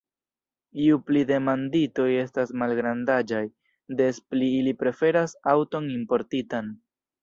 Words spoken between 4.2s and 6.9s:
pli ili preferas aŭton importitan.